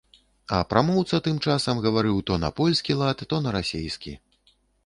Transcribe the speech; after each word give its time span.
А 0.57 0.61
прамоўца 0.71 1.19
тым 1.27 1.37
часам 1.51 1.83
гаварыў 1.85 2.17
то 2.31 2.39
на 2.47 2.51
польскі 2.61 2.99
лад, 3.03 3.25
то 3.35 3.43
на 3.45 3.49
расейскі. 3.61 4.19